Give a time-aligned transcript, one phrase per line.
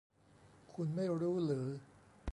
[0.73, 1.67] คุณไม่รู้หรือ